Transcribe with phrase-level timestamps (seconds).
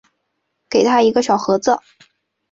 [0.67, 1.77] 给他一个小盒子